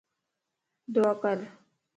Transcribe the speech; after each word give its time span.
دعا 0.93 1.11
ڪر 1.21 1.37